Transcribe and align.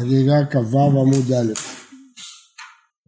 חגיגה 0.00 0.44
כ"ו 0.50 1.00
עמוד 1.00 1.32
א'. 1.32 1.52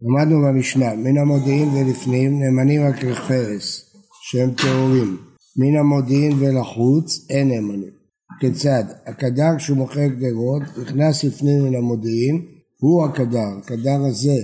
למדנו 0.01 0.47
במשנה, 0.47 0.95
מן 0.95 1.17
המודיעין 1.17 1.69
ולפנים 1.69 2.39
נאמנים 2.39 2.81
רק 2.87 3.03
לחרס, 3.03 3.95
שהם 4.21 4.51
טהורים. 4.53 5.17
מן 5.57 5.77
המודיעין 5.79 6.33
ולחוץ 6.39 7.25
אין 7.29 7.47
נאמנים. 7.47 7.93
כיצד? 8.39 8.83
הקדר 9.05 9.57
כשהוא 9.57 9.77
מוכר 9.77 10.07
גדרות 10.07 10.61
נכנס 10.81 11.23
לפנים 11.23 11.63
מן 11.63 11.75
המודיעין, 11.75 12.45
הוא 12.79 13.05
הקדר, 13.05 13.57
הקדר 13.57 14.05
הזה, 14.09 14.37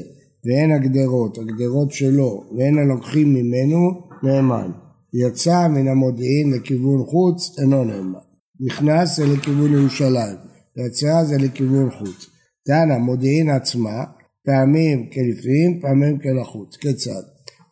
ואין 0.45 0.71
הגדרות, 0.71 1.37
הגדרות 1.37 1.91
שלו, 1.91 2.43
ואין 2.57 2.77
הלוקחים 2.77 3.33
ממנו, 3.33 4.01
נאמן. 4.23 4.71
יצא 5.13 5.67
מן 5.67 5.87
המודיעין 5.87 6.53
לכיוון 6.53 7.05
חוץ, 7.05 7.59
אינו 7.59 7.83
נאמן. 7.83 8.19
נכנס 8.59 9.15
זה 9.17 9.25
לכיוון 9.25 9.73
ירושלים, 9.73 10.37
ויצא 10.77 11.23
זה 11.23 11.37
לכיוון 11.37 11.89
חוץ. 11.91 12.38
תנא, 12.69 12.97
מודיעין 12.97 13.49
עצמה, 13.49 14.03
פעמים 14.45 15.09
כלפנים, 15.13 15.79
פעמים 15.81 16.19
כלחוץ. 16.19 16.75
כיצד? 16.77 17.21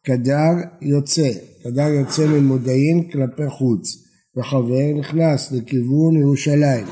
קדר 0.05 0.53
יוצא, 0.81 1.29
קדר 1.63 1.87
יוצא 1.87 2.27
ממודיעין 2.27 3.03
כלפי 3.11 3.49
חוץ, 3.49 4.07
וחבר 4.37 4.93
נכנס 4.99 5.51
לכיוון 5.51 6.17
ירושלים. 6.17 6.85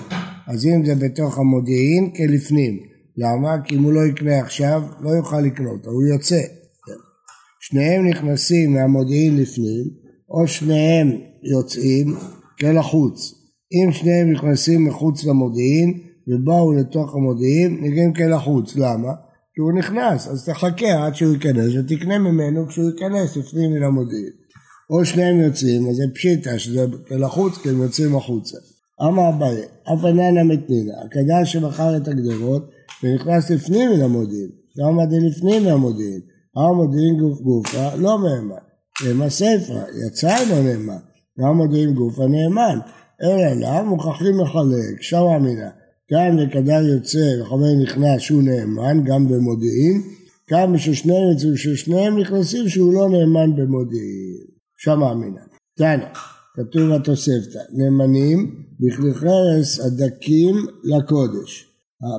אז 0.47 0.66
אם 0.66 0.85
זה 0.85 0.95
בתוך 0.95 1.38
המודיעין, 1.38 2.11
כלפנים. 2.17 2.80
למה? 3.17 3.55
כי 3.63 3.75
אם 3.75 3.83
הוא 3.83 3.94
לא 3.94 4.05
יקנה 4.05 4.39
עכשיו, 4.39 4.83
לא 5.02 5.09
יוכל 5.09 5.41
לקנות, 5.41 5.85
הוא 5.85 6.03
יוצא. 6.13 6.41
שניהם 7.59 8.08
נכנסים 8.08 8.73
מהמודיעין 8.73 9.38
לפנים, 9.38 9.85
או 10.30 10.47
שניהם 10.47 11.08
יוצאים 11.52 12.16
כלחוץ. 12.59 13.33
אם 13.73 13.91
שניהם 13.91 14.31
נכנסים 14.31 14.85
מחוץ 14.85 15.25
למודיעין 15.25 16.05
ובאו 16.27 16.73
לתוך 16.73 17.15
המודיעין, 17.15 17.77
נגיעים 17.81 18.13
כלחוץ. 18.13 18.75
למה? 18.75 19.11
כי 19.53 19.61
הוא 19.61 19.79
נכנס, 19.79 20.27
אז 20.27 20.45
תחכה 20.45 21.05
עד 21.05 21.16
שהוא 21.16 21.33
ייכנס 21.33 21.72
ותקנה 21.75 22.19
ממנו 22.19 22.67
כשהוא 22.67 22.89
ייכנס 22.89 23.38
לפנים 23.38 23.73
מן 23.73 23.83
המודיעין. 23.83 24.33
או 24.89 25.05
שניהם 25.05 25.39
יוצאים, 25.39 25.89
אז 25.89 25.95
זה 25.95 26.03
פשיטה 26.16 26.59
שזה 26.59 26.85
כלחוץ 27.08 27.58
כי 27.58 27.69
הם 27.69 27.81
יוצאים 27.81 28.16
החוצה. 28.16 28.58
אמר 29.02 29.30
אביי, 29.30 29.61
אף 29.94 30.05
איננה 30.05 30.44
מתנינה, 30.44 30.94
הקדש 31.05 31.53
שמכר 31.53 31.97
את 31.97 32.08
הגדרות 32.08 32.69
ונכנס 33.03 33.50
לפנים 33.50 33.91
מן 33.91 34.02
המודיעין, 34.02 34.50
למה 34.75 35.05
דלפנים 35.05 35.63
מהמודיעין, 35.63 36.22
המודיעין 36.55 37.17
גוף 37.17 37.41
גופה 37.41 37.95
לא 37.95 38.19
מהימן, 38.19 38.55
נאמר 39.05 39.30
ספרה, 39.30 39.83
יצא 40.07 40.38
אינו 40.38 40.63
נאמן, 40.63 40.97
גם 41.39 41.57
מודיעין 41.57 41.94
גופה 41.94 42.28
נאמן, 42.28 42.80
אלא 43.22 43.53
לה 43.59 43.83
מוכרחים 43.83 44.39
לחלק, 44.39 45.02
שם 45.02 45.23
אמינה, 45.38 45.69
כאן 46.08 46.38
לקדר 46.39 46.81
יוצא 46.94 47.42
וחבר 47.42 47.73
נכנס 47.84 48.22
שהוא 48.22 48.44
נאמן 48.44 49.03
גם 49.03 49.28
במודיעין, 49.28 50.02
כאן 50.47 50.78
ששניהם 50.78 51.31
יצאו 51.31 51.58
ששניהם 51.58 52.20
נכנסים 52.20 52.70
שהוא 52.70 52.94
לא 52.94 53.09
נאמן 53.09 53.56
במודיעין, 53.56 54.38
שם 54.78 55.03
אמינה. 55.03 55.42
תנא, 55.78 56.06
כתוב 56.56 56.95
בתוספתא, 56.95 57.59
נאמנים 57.73 58.56
בכלי 58.80 59.14
חרס 59.14 59.80
הדקים 59.80 60.56
לקודש. 60.84 61.72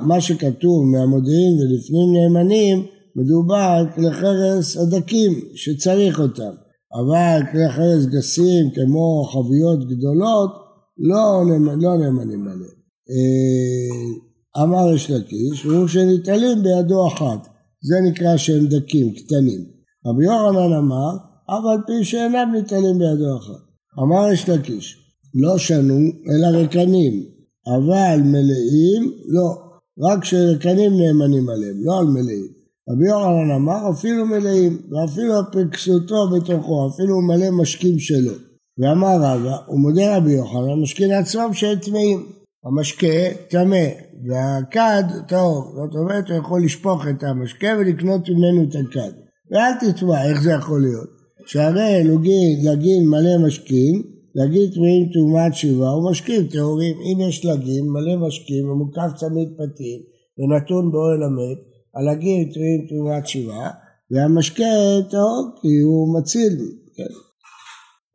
מה 0.06 0.20
שכתוב 0.20 0.84
מהמודיעין 0.84 1.52
ולפנים 1.60 2.08
נאמנים 2.12 2.86
מדובר 3.16 3.74
על 3.78 3.86
כלי 3.94 4.12
חרס 4.12 4.76
הדקים 4.76 5.40
שצריך 5.54 6.20
אותם. 6.20 6.52
אבל 6.94 7.40
כלי 7.52 7.68
חרס 7.68 8.06
גסים 8.06 8.70
כמו 8.70 9.24
חביות 9.24 9.88
גדולות 9.88 10.50
לא, 10.98 11.42
לא 11.80 11.98
נאמנים 11.98 12.48
עליהם. 12.48 12.85
אה, 13.10 14.62
אמר 14.62 14.94
יש 14.94 15.10
לקיש, 15.10 15.66
והוא 15.66 15.88
שניטלים 15.88 16.62
בידו 16.62 17.08
אחת, 17.08 17.48
זה 17.82 18.10
נקרא 18.10 18.36
שהם 18.36 18.66
דקים, 18.66 19.12
קטנים. 19.12 19.64
רבי 20.06 20.24
יוחנן 20.24 20.72
אמר, 20.72 21.16
אף 21.46 21.64
על 21.72 21.78
פי 21.86 22.04
שאינם 22.04 22.52
ניטלים 22.52 22.98
בידו 22.98 23.36
אחת. 23.38 23.62
אמר 24.02 24.32
יש 24.32 24.48
לקיש, 24.48 24.96
לא 25.34 25.58
שנו 25.58 25.98
אלא 26.30 26.58
רקנים, 26.58 27.24
אבל 27.66 28.20
מלאים 28.24 29.12
לא, 29.28 29.66
רק 30.00 30.24
שרקנים 30.24 30.92
נאמנים 30.92 31.48
עליהם, 31.48 31.76
לא 31.84 31.98
על 31.98 32.06
מלאים. 32.06 32.56
רבי 32.90 33.08
יוחנן 33.08 33.50
אמר 33.50 33.90
אפילו 33.90 34.26
מלאים, 34.26 34.78
ואפילו 34.90 35.40
הפקסותו 35.40 36.30
בתוכו, 36.30 36.88
אפילו 36.88 37.20
מלא 37.20 37.50
משקים 37.50 37.98
שלו. 37.98 38.32
ואמר 38.78 39.16
רבא, 39.16 39.56
הוא 39.66 39.80
מודה 39.80 40.16
רבי 40.16 40.32
יוחנן, 40.32 40.70
המשקים 40.70 41.08
לעצמם 41.08 41.50
שהם 41.52 41.78
טמאים. 41.78 42.35
המשקה 42.66 43.46
טמא, 43.48 43.86
והכד 44.28 45.04
טהור, 45.28 45.72
זאת 45.74 45.94
אומרת 45.94 46.30
הוא 46.30 46.38
יכול 46.38 46.64
לשפוך 46.64 47.06
את 47.08 47.22
המשקה 47.22 47.68
ולקנות 47.78 48.28
ממנו 48.28 48.62
את 48.62 48.74
הכד. 48.74 49.12
ואל 49.50 49.92
תטמע, 49.92 50.24
איך 50.24 50.42
זה 50.42 50.50
יכול 50.52 50.80
להיות? 50.80 51.08
שהרי 51.46 52.04
לוגין, 52.04 52.58
לגין 52.64 53.08
מלא 53.08 53.46
משקים, 53.46 54.02
לגין 54.34 54.70
טמאים 54.70 55.08
טומאת 55.14 55.54
שבעה 55.54 55.98
ומשקים 55.98 56.46
טהורים. 56.46 56.96
אם 56.96 57.28
יש 57.28 57.44
לגין 57.44 57.84
מלא 57.88 58.26
משקים 58.26 58.70
ומוקף 58.70 59.10
צמיד 59.16 59.48
פתיל 59.48 60.00
ונתון 60.38 60.92
באוהל 60.92 61.22
המת, 61.22 61.58
הלגין 61.94 62.52
טמאים 62.52 62.86
טומאת 62.88 63.26
שבעה 63.26 63.70
והמשקה 64.10 64.64
טהור 65.10 65.50
כי 65.60 65.80
הוא 65.80 66.18
מציל. 66.18 66.52
כן. 66.96 67.12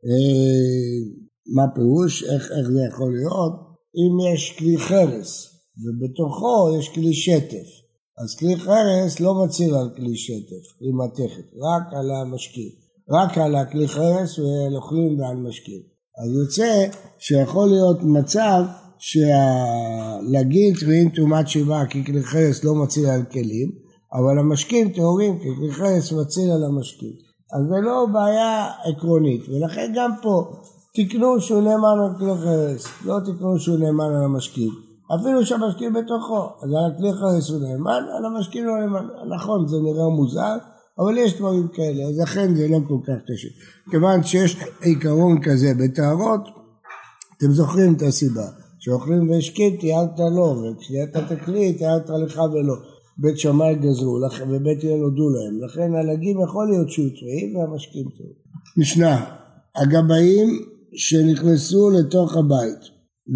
אה, 0.06 0.98
מה 1.54 1.74
פירוש? 1.74 2.24
איך, 2.24 2.50
איך 2.58 2.68
זה 2.68 2.80
יכול 2.88 3.12
להיות? 3.12 3.71
אם 3.96 4.34
יש 4.34 4.56
כלי 4.58 4.78
חרס 4.78 5.48
ובתוכו 5.82 6.76
יש 6.78 6.88
כלי 6.88 7.14
שטף, 7.14 7.68
אז 8.18 8.36
כלי 8.38 8.56
חרס 8.56 9.20
לא 9.20 9.44
מציל 9.44 9.74
על 9.74 9.90
כלי 9.96 10.16
שטף, 10.16 10.78
כלי 10.78 10.92
מתכת, 11.04 11.44
רק 11.62 11.82
על 11.92 12.10
המשקים, 12.10 12.70
רק 13.10 13.38
על 13.38 13.54
הכלי 13.54 13.88
חרס 13.88 14.38
ואוכלים 14.38 15.20
ועל 15.20 15.36
משקים. 15.36 15.82
אז 16.18 16.30
יוצא 16.32 16.86
שיכול 17.18 17.68
להיות 17.68 18.02
מצב 18.02 18.64
שהלגיד 18.98 20.76
טמאים 20.80 21.10
טומאת 21.10 21.48
שבעה 21.48 21.86
כי 21.86 22.04
כלי 22.04 22.22
חרס 22.22 22.64
לא 22.64 22.74
מציל 22.74 23.06
על 23.06 23.24
כלים, 23.24 23.70
אבל 24.12 24.38
המשקים 24.38 24.92
טהורים 24.92 25.38
כי 25.38 25.48
כלי 25.58 25.72
חרס 25.72 26.12
מציל 26.12 26.50
על 26.50 26.64
המשקים. 26.64 27.12
אז 27.54 27.62
זה 27.68 27.80
לא 27.82 28.06
בעיה 28.12 28.70
עקרונית, 28.84 29.48
ולכן 29.48 29.92
גם 29.96 30.10
פה 30.22 30.44
תקנו 30.96 31.40
שהוא 31.40 31.62
נאמן 31.62 31.98
על 32.02 32.18
כלי 32.18 32.34
חרס, 32.44 32.84
לא 33.04 33.18
תקנו 33.20 33.58
שהוא 33.58 33.78
נאמן 33.78 34.04
על 34.04 34.24
המשקיעים. 34.24 34.72
אפילו 35.14 35.46
שהמשקיעים 35.46 35.92
בתוכו, 35.92 36.48
אז 36.62 36.70
על 36.70 36.92
הכלי 36.92 37.12
חרס 37.12 37.50
הוא 37.50 37.60
נאמן, 37.60 38.02
על 38.18 38.24
המשקיעים 38.24 38.66
לא 38.66 38.72
נאמן. 38.80 39.06
נכון, 39.34 39.68
זה 39.68 39.76
נראה 39.76 40.08
מוזר, 40.08 40.56
אבל 40.98 41.18
יש 41.18 41.38
דברים 41.38 41.68
כאלה, 41.68 42.04
אז 42.04 42.18
לכן 42.18 42.54
זה 42.54 42.68
לא 42.68 42.78
כל 42.88 42.98
כך 43.06 43.12
קשה. 43.12 43.48
כיוון 43.90 44.22
שיש 44.22 44.56
עיקרון 44.82 45.42
כזה 45.42 45.72
בטהרות, 45.78 46.48
אתם 47.36 47.52
זוכרים 47.52 47.94
את 47.94 48.02
הסיבה. 48.02 48.46
כשאוכלים 48.80 49.30
והשקים 49.30 49.76
תיארת 49.76 50.18
לו, 50.18 50.62
וכשאתה 50.62 51.36
תקליט 51.36 51.78
תיארת 51.78 52.10
לך 52.10 52.38
ולא. 52.38 52.74
בית 53.18 53.38
שמאי 53.38 53.74
גזרו 53.74 54.18
ובית 54.48 54.84
הלל 54.84 55.00
הודו 55.00 55.28
להם, 55.30 55.64
לכן 55.64 55.94
הלגים 55.94 56.40
יכול 56.40 56.68
להיות 56.70 56.90
שהוא 56.90 57.08
טועים 57.20 57.56
והמשקים 57.56 58.04
טועים. 58.18 58.32
משנה, 58.76 59.24
הגבאים 59.76 60.48
שנכנסו 60.96 61.90
לתוך 61.90 62.36
הבית, 62.36 62.78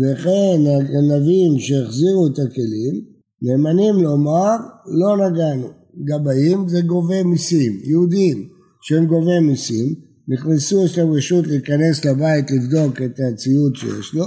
וכן 0.00 0.61
הגנבים 0.67 1.59
שהחזירו 1.59 2.27
את 2.27 2.39
הכלים, 2.39 3.05
נאמנים 3.43 3.94
לומר 3.94 4.56
לא 4.87 5.28
נגענו. 5.28 5.69
גבאים 6.05 6.69
זה 6.69 6.81
גובה 6.81 7.22
מיסים, 7.22 7.81
יהודים 7.84 8.49
שהם 8.83 9.06
גובי 9.06 9.41
מיסים, 9.41 9.95
נכנסו, 10.28 10.84
יש 10.84 10.99
להם 10.99 11.12
רשות 11.12 11.47
להיכנס 11.47 12.05
לבית 12.05 12.50
לבדוק 12.50 13.03
את 13.03 13.21
הציוד 13.21 13.77
שיש 13.77 14.15
לו, 14.15 14.25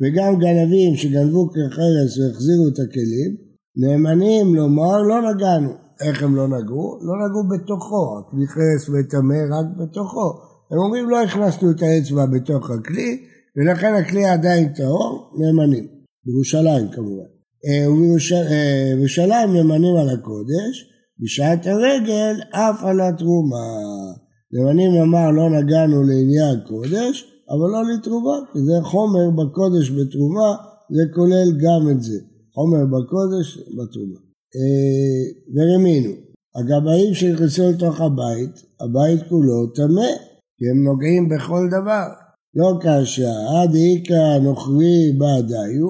וגם 0.00 0.38
גנבים 0.40 0.96
שגנבו 0.96 1.48
כחרס 1.50 2.18
והחזירו 2.18 2.68
את 2.68 2.78
הכלים, 2.78 3.36
נאמנים 3.76 4.54
לומר 4.54 5.02
לא 5.02 5.30
נגענו. 5.30 5.70
איך 6.00 6.22
הם 6.22 6.36
לא 6.36 6.48
נגעו? 6.48 6.98
לא 7.02 7.14
נגעו 7.24 7.48
בתוכו, 7.48 8.18
הכלי 8.18 8.46
חרס 8.46 8.88
מטמא 8.88 9.34
רק 9.50 9.66
בתוכו. 9.78 10.51
הם 10.72 10.78
אומרים 10.78 11.10
לא 11.10 11.22
הכנסנו 11.22 11.70
את 11.70 11.82
האצבע 11.82 12.26
בתוך 12.26 12.70
הכלי 12.70 13.18
ולכן 13.56 13.94
הכלי 13.94 14.24
עדיין 14.24 14.68
טהור, 14.68 15.30
נאמנים. 15.38 15.86
בירושלים 16.26 16.88
כמובן. 16.88 17.30
אה, 17.66 17.90
ובירושלים 17.90 19.48
אה, 19.48 19.54
נאמנים 19.54 19.96
על 19.96 20.08
הקודש, 20.08 20.74
בשעת 21.20 21.66
הרגל 21.66 22.40
אף 22.50 22.84
על 22.84 23.00
התרומה. 23.00 23.66
נאמנים 24.52 24.92
לומר 24.92 25.30
לא 25.30 25.50
נגענו 25.50 26.02
לעניין 26.02 26.60
קודש, 26.68 27.24
אבל 27.50 27.68
לא 27.72 27.94
לתרומה, 27.94 28.36
כי 28.52 28.58
זה 28.58 28.82
חומר 28.82 29.30
בקודש 29.30 29.90
בתרומה, 29.90 30.50
זה 30.90 31.02
כולל 31.14 31.48
גם 31.64 31.90
את 31.90 32.02
זה. 32.02 32.18
חומר 32.54 32.84
בקודש 32.86 33.58
בתרומה. 33.58 34.20
אה, 34.56 35.22
ורמינו, 35.54 36.10
הגבאים 36.56 37.14
שנכנסו 37.14 37.70
לתוך 37.70 38.00
הבית, 38.00 38.62
הבית 38.80 39.28
כולו 39.28 39.66
טמא. 39.66 40.31
כי 40.58 40.64
הם 40.70 40.84
נוגעים 40.84 41.28
בכל 41.28 41.68
דבר. 41.68 42.06
לא 42.54 42.78
כאשר 42.80 43.34
עד 43.56 43.74
איכא 43.74 44.38
נוכרי 44.38 45.12
בעדיו, 45.18 45.88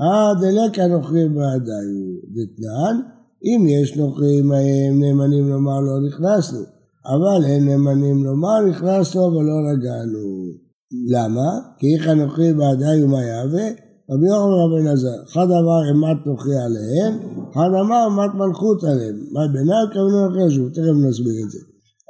אה 0.00 0.34
דלקה 0.40 0.86
נוכרים 0.86 1.34
בעדיו 1.34 1.98
דתנן, 2.34 3.00
אם 3.44 3.66
יש 3.68 3.96
נוכרים 3.96 4.52
ההם 4.52 5.00
נאמנים 5.00 5.48
לומר 5.48 5.80
לא 5.80 6.08
נכנסנו, 6.08 6.60
אבל 7.06 7.44
הם 7.44 7.68
נאמנים 7.68 8.24
לומר 8.24 8.60
נכנסנו 8.70 9.26
אבל 9.26 9.44
לא 9.44 9.72
נגענו. 9.72 10.66
למה? 11.08 11.50
כי 11.78 11.86
איך 11.94 12.08
הנוכרי 12.08 12.52
בעדיו 12.52 13.08
מה 13.08 13.22
יהווה? 13.22 13.68
רבי 14.10 14.26
יוחנן 14.26 14.52
ורבי 14.52 14.82
אלעזר, 14.82 15.22
אחד 15.28 15.46
אמר 15.50 15.88
אימת 15.88 16.26
נוכרי 16.26 16.56
עליהם, 16.56 17.14
אחד 17.52 17.70
אמר 17.80 18.04
אימת 18.10 18.34
מלכות 18.34 18.84
עליהם. 18.84 19.16
מה 19.32 19.40
בינם 19.52 19.84
כוונו 19.92 20.28
אחרי 20.28 20.54
שוב, 20.54 20.68
תכף 20.68 21.08
נסביר 21.08 21.34
את 21.44 21.50
זה. 21.50 21.58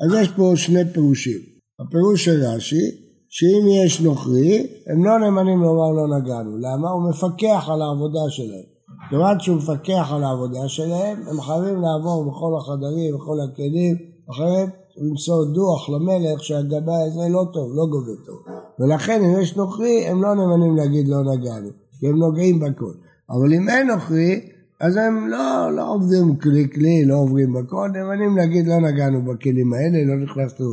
אז 0.04 0.22
יש 0.22 0.28
פה 0.28 0.52
שני 0.56 0.84
פירושים. 0.92 1.55
הפירוש 1.80 2.24
של 2.24 2.42
רש"י, 2.44 2.86
שאם 3.28 3.84
יש 3.84 4.00
נוכרי, 4.00 4.66
הם 4.86 5.04
לא 5.04 5.18
נאמנים 5.18 5.62
לומר 5.62 5.90
לא 5.92 6.18
נגענו. 6.18 6.56
למה? 6.56 6.90
הוא 6.90 7.10
מפקח 7.10 7.68
על 7.72 7.82
העבודה 7.82 8.24
שלהם. 8.28 8.66
כיוון 9.10 9.40
שהוא 9.40 9.56
מפקח 9.56 10.12
על 10.12 10.24
העבודה 10.24 10.68
שלהם, 10.68 11.16
הם 11.30 11.40
חייבים 11.40 11.80
לעבור 11.80 12.30
בכל 12.30 12.52
החדרים, 12.58 13.14
בכל 13.14 13.36
הכלים, 13.40 13.96
אחרת 14.30 14.68
למסור 14.96 15.44
דוח 15.44 15.90
למלך 15.90 16.44
שהגבאי 16.44 17.02
הזה 17.06 17.28
לא 17.30 17.44
טוב, 17.52 17.70
לא 17.74 17.86
גובה 17.86 18.16
טוב. 18.26 18.38
ולכן 18.80 19.22
אם 19.24 19.40
יש 19.40 19.56
נוכרי, 19.56 20.06
הם 20.06 20.22
לא 20.22 20.34
נאמנים 20.34 20.76
להגיד 20.76 21.08
לא 21.08 21.18
נגענו, 21.32 21.68
כי 22.00 22.06
הם 22.06 22.16
נוגעים 22.16 22.60
בכל. 22.60 22.92
אבל 23.30 23.54
אם 23.54 23.68
אין 23.68 23.86
נוכרי, 23.86 24.40
אז 24.80 24.96
הם 24.96 25.28
לא, 25.28 25.76
לא 25.76 25.94
עובדים 25.94 26.36
כלי 26.36 26.68
כלי, 26.74 27.04
לא 27.04 27.14
עוברים 27.14 27.52
בכל, 27.52 27.88
נאמנים 27.92 28.36
להגיד 28.36 28.66
לא 28.66 28.80
נגענו 28.80 29.24
בכלים 29.24 29.72
האלה, 29.72 29.98
לא 30.04 30.24
נכנסנו 30.24 30.66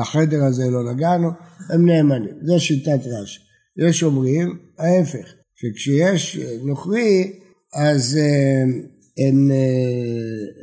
לחדר 0.00 0.44
הזה, 0.44 0.70
לא 0.70 0.92
נגענו, 0.92 1.28
הם 1.70 1.86
נאמנים. 1.86 2.34
זו 2.42 2.60
שיטת 2.60 3.00
רש"י. 3.06 3.40
יש 3.88 4.02
אומרים 4.02 4.58
ההפך, 4.78 5.26
שכשיש 5.54 6.38
נוכרי, 6.64 7.32
אז 7.74 8.16
אה, 8.16 8.62
הם 9.26 9.50
אה, 9.50 9.56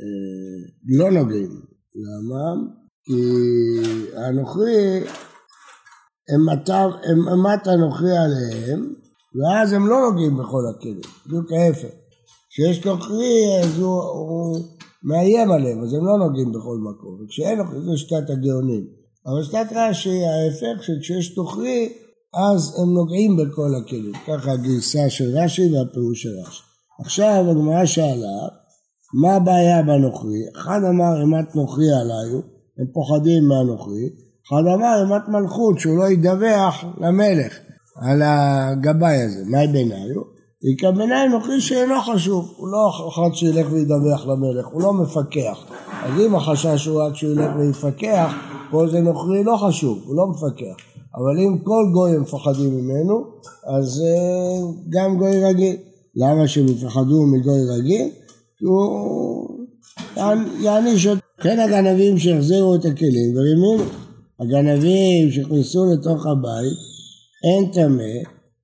אה, 0.02 0.96
לא 0.98 1.10
נוגעים. 1.10 1.50
למה? 1.94 2.74
כי 3.04 3.20
הנוכרי, 4.16 5.00
הם 6.28 7.28
אמת 7.28 7.66
הנוכרי 7.66 8.16
עליהם, 8.18 8.94
ואז 9.36 9.72
הם 9.72 9.86
לא 9.86 9.96
נוגעים 10.10 10.36
בכל 10.36 10.62
הכלים, 10.70 11.00
בדיוק 11.26 11.52
ההפך. 11.52 11.94
כשיש 12.50 12.86
נוכרי 12.86 13.60
אז 13.62 13.78
הוא, 13.78 14.02
הוא 14.02 14.60
מאיים 15.02 15.50
עליהם, 15.50 15.82
אז 15.82 15.94
הם 15.94 16.06
לא 16.06 16.18
נוגעים 16.18 16.52
בכל 16.52 16.76
מקום, 16.78 17.24
וכשאין 17.24 17.58
נוכרי 17.58 17.80
זה 17.80 17.96
שיטת 17.96 18.30
הגאונים. 18.30 19.03
אבל 19.26 19.42
שיטת 19.44 19.72
רש"י 19.76 20.20
ההפך, 20.24 20.82
שכשיש 20.82 21.38
נוכרי 21.38 21.88
אז 22.34 22.76
הם 22.78 22.94
נוגעים 22.94 23.36
בכל 23.36 23.70
הכלים. 23.82 24.12
ככה 24.26 24.52
הגרסה 24.52 25.10
של 25.10 25.38
רש"י 25.38 25.76
והפירוש 25.76 26.22
של 26.22 26.28
רש"י. 26.46 26.62
עכשיו 27.00 27.50
הגמרא 27.50 27.86
שאלה, 27.86 28.48
מה 29.14 29.34
הבעיה 29.34 29.82
בנוכרי? 29.82 30.40
אחד 30.56 30.80
אמר 30.90 31.20
אימת 31.20 31.56
נוכרי 31.56 31.92
עליו, 32.00 32.40
הם 32.78 32.86
פוחדים 32.94 33.48
מהנוכרי, 33.48 34.08
אחד 34.48 34.62
אמר 34.74 35.00
אימת 35.00 35.28
מלכות 35.28 35.78
שהוא 35.78 35.98
לא 35.98 36.04
ידווח 36.04 36.84
למלך 37.00 37.58
על 37.96 38.22
הגבאי 38.24 39.22
הזה, 39.22 39.44
מהי 39.46 39.68
ביניו? 39.68 40.34
איכא 40.70 40.90
ביניו 40.90 41.28
נוכרי 41.30 41.60
שאינו 41.60 41.94
חשוב, 42.00 42.54
הוא 42.56 42.68
לא 42.68 43.08
אחד 43.08 43.34
שילך 43.34 43.72
וידווח 43.72 44.26
למלך, 44.26 44.66
הוא 44.72 44.82
לא 44.82 44.92
מפקח. 44.92 45.64
אז 46.04 46.20
אם 46.20 46.34
החשש 46.34 46.86
הוא 46.86 47.02
רק 47.02 47.16
שהוא 47.16 47.32
ילך 47.32 47.50
ויפקח, 47.58 48.32
כל 48.70 48.90
זה 48.90 49.00
נוכרי 49.00 49.44
לא 49.44 49.56
חשוב, 49.56 49.98
הוא 50.06 50.16
לא 50.16 50.26
מפקח. 50.26 50.84
אבל 51.16 51.38
אם 51.38 51.58
כל 51.58 51.90
גוי 51.92 52.14
הם 52.14 52.22
מפחדים 52.22 52.70
ממנו, 52.74 53.24
אז 53.66 54.02
אה, 54.06 54.72
גם 54.88 55.18
גוי 55.18 55.44
רגיל. 55.44 55.76
למה 56.16 56.48
שהם 56.48 56.68
יפחדו 56.68 57.26
מגוי 57.26 57.60
רגיל? 57.70 58.08
כי 58.58 58.64
הוא 58.64 59.48
יעניש 60.60 61.06
אותו. 61.06 61.20
כן 61.40 61.60
הגנבים 61.60 62.18
שהחזירו 62.18 62.74
את 62.74 62.84
הכלים 62.84 63.36
ורימינו. 63.36 63.84
הגנבים 64.40 65.30
שנכנסו 65.30 65.84
לתוך 65.92 66.26
הבית 66.26 66.78
אין 67.44 67.72
טמא 67.72 68.14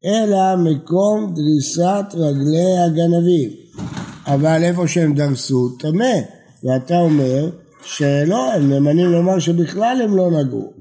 אלא 0.04 0.56
מקום 0.56 1.34
דריסת 1.34 2.04
רגלי 2.14 2.78
הגנבים. 2.78 3.50
אבל 4.26 4.62
איפה 4.62 4.88
שהם 4.88 5.14
דרסו 5.14 5.68
טמא. 5.78 6.39
ואתה 6.64 6.98
אומר 6.98 7.50
שלא, 7.82 8.52
הם 8.52 8.70
נאמנים 8.70 9.06
לומר 9.06 9.38
שבכלל 9.38 10.00
הם 10.04 10.16
לא 10.16 10.30
נגעו. 10.30 10.72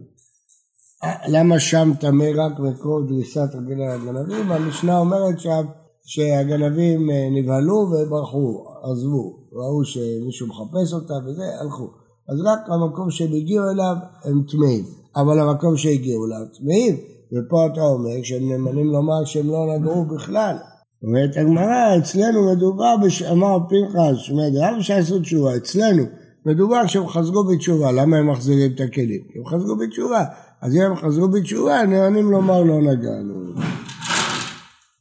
למה 1.28 1.60
שם 1.60 1.92
טמא 2.00 2.26
רק 2.36 2.60
מקום 2.60 3.08
דריסת 3.08 3.56
רגלי 3.56 3.88
הגנבים? 3.88 4.52
המשנה 4.52 5.00
אומרת 5.00 5.40
שם 5.40 5.66
שהגנבים 6.06 7.10
אה, 7.10 7.28
נבהלו 7.32 7.76
וברחו, 7.76 8.66
עזבו, 8.84 9.40
ראו 9.54 9.86
שמישהו 9.86 10.48
מחפש 10.48 10.94
אותם 10.94 11.28
וזה, 11.28 11.44
הלכו. 11.62 11.88
אז 12.30 12.42
רק 12.42 12.60
המקום 12.70 13.12
שהם 13.12 13.34
הגיעו 13.34 13.64
אליו 13.72 13.96
הם 14.26 14.44
טמאים, 14.52 14.86
אבל 15.16 15.40
המקום 15.40 15.78
שהגיעו 15.78 16.26
אליו 16.26 16.42
טמאים, 16.58 16.96
ופה 17.32 17.68
אתה 17.74 17.82
אומר 17.82 18.24
שהם 18.24 18.50
נאמנים 18.50 18.88
לומר 18.88 19.26
שהם 19.26 19.48
לא 19.48 19.78
נגעו 19.78 20.06
בכלל. 20.06 20.56
אומרת 21.04 21.38
הגמרא, 21.38 21.98
אצלנו 21.98 22.52
מדובר, 22.52 22.96
בש... 23.06 23.22
אמר 23.22 23.58
פנחס, 23.70 24.18
שמי 24.18 24.52
דרב 24.52 24.82
שעשו 24.82 25.20
תשובה, 25.20 25.56
אצלנו 25.56 26.04
מדובר 26.46 26.88
שהם 26.88 27.08
חזרו 27.08 27.44
בתשובה, 27.44 27.92
למה 27.92 28.18
הם 28.18 28.32
מחזירים 28.32 28.72
את 28.76 28.80
הכלים? 28.80 29.22
הם 29.36 29.46
חזרו 29.46 29.76
בתשובה, 29.78 30.24
אז 30.62 30.76
אם 30.76 30.82
הם 30.82 30.96
חזרו 30.96 31.28
בתשובה, 31.28 31.80
הם 31.80 31.94
נאמנים 31.94 32.32
לומר 32.32 32.64
לא 32.64 32.82
נגענו. 32.82 33.34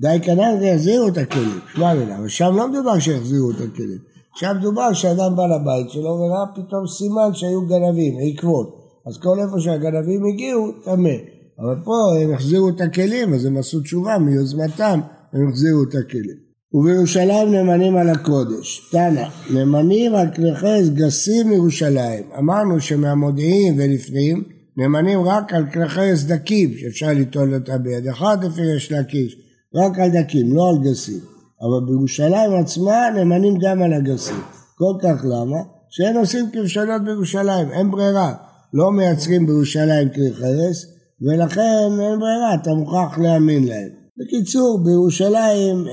די 0.00 0.18
כנראה 0.22 0.66
יחזירו 0.66 1.08
את 1.08 1.16
הכלים, 1.16 1.58
שמע 1.74 1.94
מילה, 1.94 2.18
אבל 2.18 2.28
שם 2.28 2.56
לא 2.56 2.68
מדובר 2.68 2.98
שיחזירו 2.98 3.50
את 3.50 3.56
הכלים, 3.56 3.98
שם 4.34 4.56
מדובר 4.58 4.92
שאדם 4.92 5.36
בא 5.36 5.46
לבית 5.46 5.90
שלו 5.90 6.10
וראה 6.10 6.46
פתאום 6.54 6.86
סימן 6.86 7.34
שהיו 7.34 7.66
גנבים, 7.66 8.14
עקבות, 8.20 8.78
אז 9.06 9.18
כל 9.18 9.38
איפה 9.38 9.60
שהגנבים 9.60 10.26
הגיעו, 10.26 10.72
טמא, 10.84 11.10
אבל 11.58 11.74
פה 11.84 11.92
הם 12.22 12.34
החזירו 12.34 12.68
את 12.68 12.80
הכלים, 12.80 13.34
אז 13.34 13.44
הם 13.44 13.56
עשו 13.56 13.80
תשובה 13.80 14.18
מיוזמתם, 14.18 15.00
הם 15.32 15.48
החזירו 15.48 15.82
את 15.82 15.94
הכלים. 15.94 16.48
ובירושלים 16.75 17.52
נאמנים 17.52 17.96
על 17.96 18.08
הקודש. 18.08 18.88
תנא, 18.92 19.28
נאמנים 19.50 20.14
על 20.14 20.26
כלי 20.34 20.54
חס 20.54 20.88
גסים 20.94 21.48
מירושלים. 21.48 22.25
אמרנו 22.38 22.80
שמהמודיעין 22.80 23.75
ולפנים 23.80 24.42
נאמנים 24.76 25.20
רק 25.20 25.52
על 25.52 25.64
כלי 25.72 25.88
חס 25.88 26.25
דקים, 26.25 26.70
שאפשר 26.76 27.08
ליטול 27.08 27.54
אותה 27.54 27.78
ביד 27.78 28.08
אחת 28.08 28.44
לפי 28.44 28.62
יש 28.76 28.92
להקיש. 28.92 29.36
רק 29.75 29.98
על 29.98 30.10
דקים, 30.10 30.56
לא 30.56 30.70
על 30.70 30.90
גסים. 30.90 31.20
אבל 31.62 31.86
בירושלים 31.86 32.50
עצמה 32.60 33.10
נאמנים 33.14 33.58
גם 33.58 33.82
על 33.82 33.92
הגסים. 33.92 34.40
כל 34.78 34.94
כך 35.02 35.24
למה? 35.24 35.56
שאין 35.90 36.17
עושים 36.17 36.50
כבשונות 36.53 37.05
בירושלים, 37.05 37.70
אין 37.72 37.91
ברירה. 37.91 38.34
לא 38.74 38.93
מייצרים 38.93 39.46
בירושלים 39.46 40.08
כלי 40.08 40.32
חרס, 40.34 40.86
ולכן 41.22 41.88
אין 42.00 42.19
ברירה, 42.19 42.55
אתה 42.62 42.70
מוכרח 42.74 43.19
להאמין 43.19 43.64
להם. 43.64 43.97
בקיצור, 44.19 44.81
בירושלים 44.84 45.77
אה, 45.87 45.93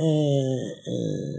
אה, 0.87 1.37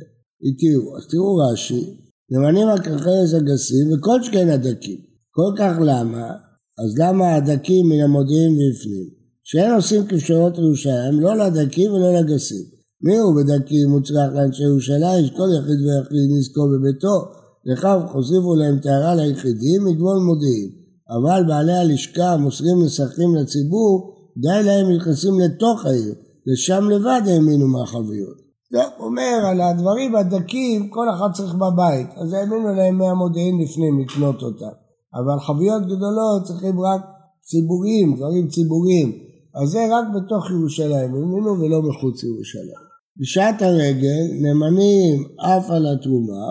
התירו. 0.49 0.97
אז 0.97 1.07
תראו 1.11 1.37
רש"י, 1.37 1.97
נאמנים 2.31 2.69
על 2.69 2.79
כלי 2.83 2.99
חרס 2.99 3.35
הגסים 3.35 3.93
וכל 3.93 4.23
שכן 4.23 4.49
הדקים. 4.49 4.99
כל 5.31 5.53
כך 5.59 5.77
למה? 5.81 6.31
אז 6.79 6.99
למה 6.99 7.35
הדקים 7.35 7.89
מן 7.89 8.01
המודיעין 8.01 8.53
בפנים? 8.53 9.09
שאין 9.45 9.75
עושים 9.75 10.07
כבשונות 10.07 10.59
ירושלים, 10.59 11.21
לא 11.21 11.37
לדקים 11.37 11.93
ולא 11.93 12.21
לגסים. 12.21 12.65
מי 13.03 13.17
הוא 13.17 13.35
בדקים 13.37 13.89
מוצלח 13.89 14.33
לאנשי 14.35 14.63
ירושלים, 14.63 15.27
שכל 15.27 15.49
יחיד 15.59 15.81
ויחיד 15.81 16.29
נזכו 16.39 16.69
בביתו, 16.69 17.17
לכך 17.65 17.97
חוסיפו 18.13 18.55
להם 18.55 18.79
טהרה 18.79 19.15
ליחידים 19.15 19.85
מגבול 19.85 20.19
מודיעין. 20.19 20.71
אבל 21.11 21.45
בעלי 21.49 21.73
הלשכה 21.73 22.33
המוסרים 22.33 22.85
נסחים 22.85 23.35
לציבור, 23.35 24.17
די 24.37 24.63
להם 24.67 24.93
נכנסים 24.97 25.41
לתוך 25.41 25.87
העיר, 25.87 26.15
לשם 26.47 26.91
לבד 26.91 27.23
האמינו 27.27 27.67
מהחביות. 27.69 28.47
זה 28.73 28.83
אומר 28.99 29.47
על 29.51 29.61
הדברים 29.61 30.17
הדקים, 30.17 30.89
כל 30.91 31.07
אחד 31.11 31.29
צריך 31.33 31.55
בבית, 31.55 32.07
אז 32.17 32.33
האמינו 32.33 32.75
להם 32.75 32.99
מהמודיעין 32.99 33.61
לפנים 33.61 34.01
לקנות 34.01 34.43
אותם. 34.43 34.75
אבל 35.15 35.41
חביות 35.41 35.83
גדולות 35.83 36.43
צריכים 36.45 36.81
רק 36.81 37.01
ציבוריים, 37.43 38.17
דברים 38.17 38.49
ציבוריים. 38.49 39.13
אז 39.55 39.69
זה 39.69 39.87
רק 39.91 40.05
בתוך 40.17 40.51
ירושלים, 40.51 41.15
האמינו 41.15 41.61
ולא 41.61 41.83
מחוץ 41.83 42.25
לירושלים. 42.25 42.87
בשעת 43.21 43.63
הרגל 43.63 44.25
נאמנים 44.43 45.25
אף 45.41 45.71
על 45.71 45.87
התרומה, 45.87 46.47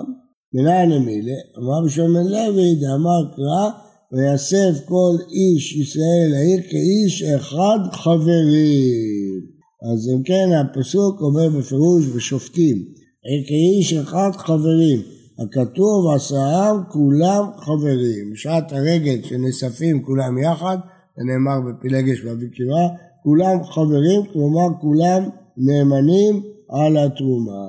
מנין 0.53 0.91
המילה, 0.91 1.39
אמר 1.57 1.85
בשמן 1.85 2.27
לוי, 2.27 2.75
דאמר 2.75 3.35
קרא, 3.35 3.69
ויאסף 4.11 4.85
כל 4.85 5.15
איש 5.31 5.75
ישראל 5.75 6.33
העיר 6.35 6.61
כאיש 6.69 7.23
אחד 7.23 7.79
חברים. 7.91 9.54
אז 9.93 10.09
אם 10.09 10.23
כן 10.23 10.49
הפסוק 10.61 11.21
אומר 11.21 11.49
בפירוש 11.59 12.07
בשופטים, 12.15 12.77
כאיש 13.47 13.93
אחד 13.93 14.29
חברים, 14.35 14.99
הכתוב 15.39 16.15
עשרם 16.15 16.83
כולם 16.89 17.43
חברים, 17.57 18.31
בשעת 18.33 18.71
הרגל 18.71 19.23
שנאספים 19.23 20.03
כולם 20.03 20.37
יחד 20.37 20.77
זה 21.17 21.23
נאמר 21.23 21.59
בפילגש 21.69 22.23
ואבי 22.23 22.49
קירה, 22.49 22.87
כולם 23.23 23.63
חברים, 23.63 24.21
כלומר 24.33 24.67
כולם 24.81 25.23
נאמנים 25.57 26.43
על 26.69 26.97
התרומה 26.97 27.61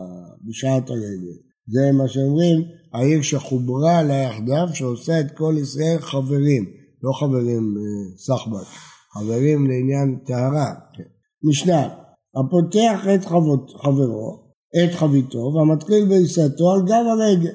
בשעת 0.48 0.90
הרגל. 0.90 1.36
זה 1.68 1.92
מה 1.92 2.08
שאומרים, 2.08 2.62
העיר 2.94 3.22
שחוברה 3.22 4.02
לה 4.02 4.14
יחדיו, 4.14 4.68
שעושה 4.74 5.20
את 5.20 5.30
כל 5.30 5.54
ישראל 5.62 5.98
חברים, 5.98 6.64
לא 7.02 7.12
חברים 7.12 7.74
אה, 7.76 8.16
סחבק, 8.18 8.66
חברים 9.12 9.70
לעניין 9.70 10.18
טהרה. 10.26 10.74
כן. 10.94 11.02
משנה, 11.42 11.88
הפותח 12.36 13.06
את 13.14 13.24
חבות, 13.24 13.72
חברו, 13.82 14.46
את 14.84 14.94
חביתו, 14.94 15.52
והמתחיל 15.54 16.08
בעיסתו 16.08 16.70
על 16.70 16.82
גב 16.82 17.04
הרגל. 17.10 17.52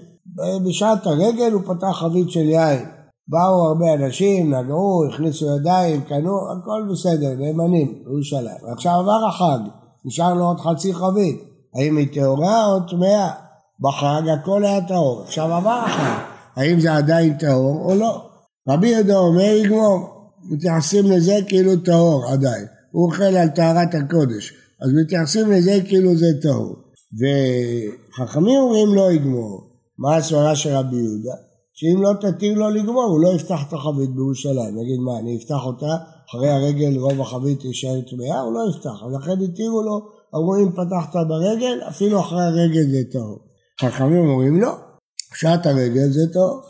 בשעת 0.66 1.06
הרגל 1.06 1.52
הוא 1.52 1.62
פתח 1.62 1.92
חבית 1.92 2.32
של 2.32 2.50
יין. 2.50 2.86
באו 3.28 3.68
הרבה 3.68 3.94
אנשים, 3.94 4.54
נגעו, 4.54 5.06
הכניסו 5.10 5.46
ידיים, 5.56 6.02
קנו, 6.02 6.38
הכל 6.52 6.88
בסדר, 6.92 7.34
נאמנים, 7.38 8.04
בירושלים. 8.06 8.72
עכשיו 8.74 8.94
עבר 9.00 9.28
החג, 9.28 9.60
נשאר 10.06 10.34
לו 10.34 10.46
עוד 10.46 10.60
חצי 10.60 10.94
חבית. 10.94 11.42
האם 11.76 11.98
היא 11.98 12.08
טהורה 12.14 12.66
או 12.66 12.80
טמאה? 12.80 13.30
בחג 13.80 14.22
הכל 14.34 14.66
היה 14.66 14.88
טהור. 14.88 15.22
עכשיו 15.22 15.54
עבר 15.54 15.84
החג, 15.86 16.24
האם 16.56 16.80
זה 16.80 16.94
עדיין 16.94 17.38
טהור 17.38 17.86
או 17.86 17.96
לא? 17.96 18.22
רבי 18.70 18.88
יהודה 18.88 19.18
אומר 19.18 19.42
יגמור, 19.42 20.10
מתייחסים 20.52 21.06
לזה 21.06 21.36
כאילו 21.48 21.76
טהור 21.76 22.26
עדיין. 22.28 22.66
הוא 22.92 23.06
אוכל 23.06 23.24
על 23.24 23.48
טהרת 23.48 23.96
הקודש, 23.96 24.54
אז 24.82 24.90
מתייחסים 25.04 25.52
לזה 25.52 25.80
כאילו 25.88 26.16
זה 26.16 26.26
טהור. 26.42 26.76
וחכמים 27.20 28.60
אומרים 28.60 28.96
לא 28.96 29.12
יגמור. 29.12 29.72
מה 29.98 30.16
הסברה 30.16 30.56
של 30.56 30.70
רבי 30.70 30.96
יהודה? 30.96 31.36
שאם 31.74 32.02
לא 32.02 32.12
תתיר 32.22 32.54
לו 32.54 32.70
לגמור, 32.70 33.04
הוא 33.04 33.22
לא 33.22 33.30
יפתח 33.36 33.60
את 33.68 33.74
החבית 33.74 34.10
בירושלים. 34.10 34.76
נגיד 34.80 35.00
מה, 35.06 35.20
אני 35.20 35.38
אפתח 35.38 35.66
אותה, 35.66 35.96
אחרי 36.30 36.50
הרגל 36.50 36.98
רוב 37.00 37.22
החבית 37.22 37.66
יישאר 37.66 38.02
טמאה, 38.02 38.40
הוא 38.40 38.54
לא 38.54 38.60
יפתח. 38.70 39.04
ולכן 39.04 39.44
התירו 39.44 39.82
לו, 39.82 40.02
אמרו 40.36 40.56
אם 40.56 40.72
פתחת 40.72 41.28
ברגל, 41.28 41.80
אפילו 41.90 42.20
אחרי 42.20 42.44
הרגל 42.44 42.92
זה 42.92 43.04
טהור. 43.12 43.40
חכמים 43.82 44.30
אומרים 44.30 44.62
לא, 44.62 44.72
פשט 45.34 45.66
הרגל 45.66 46.10
זה 46.10 46.34
טהור. 46.34 46.62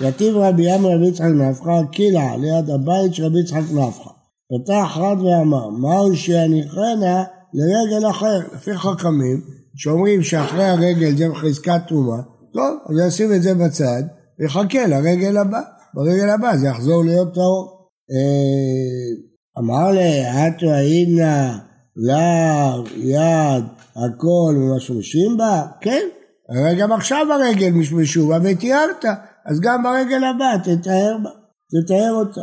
יתיב 0.00 0.36
רבי 0.36 0.74
ים 0.74 0.86
רבי 0.86 1.08
יצחק 1.08 1.24
נפחא, 1.24 1.82
קילה 1.92 2.36
ליד 2.36 2.70
הבית 2.70 3.14
של 3.14 3.24
רבי 3.24 3.40
יצחק 3.40 3.72
נפחא. 3.72 4.10
פתח 4.50 4.96
רד 4.96 5.20
ואמר, 5.20 5.68
מהו 5.68 6.16
שיניחנה 6.16 7.24
לרגל 7.56 8.10
אחר. 8.10 8.38
לפי 8.54 8.76
חכמים, 8.76 9.40
שאומרים 9.76 10.22
שאחרי 10.22 10.64
הרגל 10.64 11.16
זה 11.16 11.28
בחזקת 11.28 11.80
תרומה, 11.88 12.22
טוב, 12.52 12.78
אז 12.88 13.08
ישים 13.08 13.32
את 13.32 13.42
זה 13.42 13.54
בצד, 13.54 14.02
ויחכה 14.38 14.86
לרגל 14.86 15.36
הבא. 15.36 15.60
ברגל 15.94 16.28
הבא 16.28 16.56
זה 16.56 16.66
יחזור 16.66 17.04
להיות 17.04 17.34
טהור. 17.34 17.88
אה, 18.10 19.22
אמר 19.58 19.92
לה, 19.92 20.48
אתו 20.48 20.70
היינה, 20.70 21.58
לאו, 21.96 22.84
יד, 22.96 23.64
הכל 23.96 24.54
ומשמשים 24.56 25.36
בה? 25.36 25.62
כן, 25.80 26.02
הרי 26.48 26.76
גם 26.80 26.92
עכשיו 26.92 27.26
הרגל 27.32 27.70
משמשו 27.70 28.26
בה 28.28 28.38
ותיארת, 28.42 29.04
אז 29.46 29.60
גם 29.60 29.82
ברגל 29.82 30.24
הבא 30.24 30.56
תתאר 30.62 31.16
בה, 31.22 31.30
תתאר 31.70 32.12
אותה. 32.12 32.40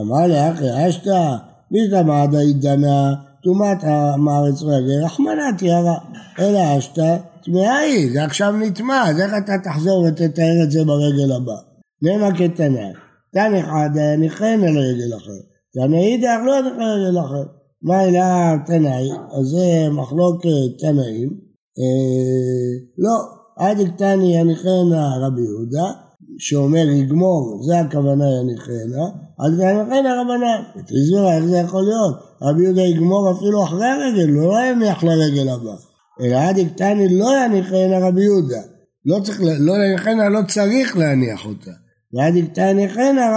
אמר 0.00 0.26
לה, 0.26 0.52
אחי 0.52 0.88
אשתא, 0.88 1.36
מי 1.70 1.88
דמד 1.88 2.34
עידנה, 2.34 3.14
טומאת 3.44 3.78
המארץ 3.82 4.62
רגל, 4.62 5.04
רחמנא 5.04 5.50
תיארה, 5.58 5.98
אלא 6.38 6.78
אשתא 6.78 7.16
טמאה 7.44 7.76
היא, 7.76 8.12
זה 8.12 8.24
עכשיו 8.24 8.52
נטמע, 8.52 9.10
אז 9.10 9.20
איך 9.20 9.32
אתה 9.44 9.52
תחזור 9.64 10.04
ותתאר 10.08 10.62
את 10.64 10.70
זה 10.70 10.84
ברגל 10.84 11.32
הבא? 11.36 11.56
נמה 12.02 12.38
כתנא, 12.38 12.88
תנא 13.32 13.62
חדא 13.62 14.16
ניחן 14.18 14.60
על 14.68 14.78
רגל 14.78 15.16
אחר, 15.16 15.40
תנא 15.72 15.96
אידך 15.96 16.38
לא 16.46 16.60
ניחן 16.60 16.80
על 16.80 17.00
רגל 17.00 17.20
אחר. 17.20 17.44
מה 17.84 18.04
אליו 18.04 18.56
תנאי? 18.66 19.10
אז 19.12 19.46
זה 19.46 19.90
מחלוקת 19.90 20.78
תנאים. 20.78 21.30
אה, 21.78 22.72
לא, 22.98 23.16
עד 23.56 23.76
קטני 23.94 24.36
יניחנה 24.36 25.16
רבי 25.20 25.42
יהודה, 25.42 25.92
שאומר 26.38 26.88
יגמור, 26.88 27.62
זה 27.66 27.80
הכוונה 27.80 28.24
יניחנה, 28.40 29.04
אז 29.38 29.52
יניחנה 29.60 30.22
רבנן. 30.22 30.62
ותזמרה, 30.76 31.36
איך 31.36 31.44
זה 31.44 31.56
יכול 31.56 31.82
להיות? 31.84 32.14
רבי 32.42 32.62
יהודה 32.62 32.82
יגמור 32.82 33.32
אפילו 33.32 33.64
אחרי 33.64 33.86
הרגל, 33.86 34.30
לא 34.30 34.58
יניח 34.70 35.04
לרגל 35.04 35.48
הבא. 35.48 35.74
אלא 36.20 36.36
עד 36.36 36.56
קטני 36.74 37.18
לא 37.18 37.30
יניחנה 37.44 38.08
רבי 38.08 38.22
יהודה. 38.22 38.60
לא 39.06 39.20
צריך, 39.24 39.40
לא 39.58 39.72
יניחנה 39.72 40.28
לא 40.28 40.40
צריך 40.48 40.96
להניח 40.96 41.46
אותה. 41.46 41.70
ועד 42.12 42.34
קטני 42.52 42.86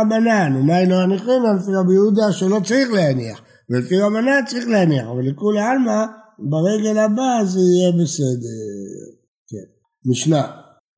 רבנן, 0.02 0.56
ומה 0.60 0.84
לא 0.84 0.96
יניחנה 1.04 1.54
לפי 1.60 1.72
רבי 1.80 1.94
יהודה 1.94 2.32
שלא 2.32 2.60
צריך 2.64 2.92
להניח. 2.92 3.42
ולפי 3.70 3.98
רבנן 3.98 4.46
צריך 4.48 4.68
להניח, 4.68 5.08
אבל 5.08 5.28
לכולי 5.28 5.62
עלמא, 5.62 6.06
ברגל 6.40 6.98
הבא 6.98 7.44
זה 7.44 7.60
יהיה 7.60 7.92
בסדר. 7.92 8.58
כן. 9.50 9.68
משנה, 10.12 10.48